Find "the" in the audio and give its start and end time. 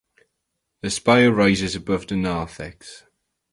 0.81-0.89, 2.07-2.15